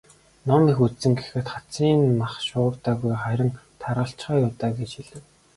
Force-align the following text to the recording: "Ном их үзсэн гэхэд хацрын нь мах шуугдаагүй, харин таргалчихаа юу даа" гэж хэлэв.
"Ном 0.47 0.63
их 0.71 0.77
үзсэн 0.85 1.13
гэхэд 1.19 1.47
хацрын 1.53 1.99
нь 2.07 2.17
мах 2.21 2.33
шуугдаагүй, 2.47 3.13
харин 3.23 3.49
таргалчихаа 3.81 4.37
юу 4.45 4.51
даа" 4.59 4.71
гэж 4.77 4.91
хэлэв. 4.95 5.23